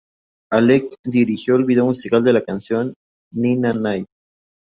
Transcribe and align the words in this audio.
Alec 0.51 0.95
dirigió 1.05 1.55
el 1.57 1.65
video 1.65 1.85
musical 1.85 2.23
de 2.23 2.33
la 2.33 2.43
canción 2.43 2.95
"Ni 3.35 3.55
Na 3.55 3.71
Nay". 3.75 4.07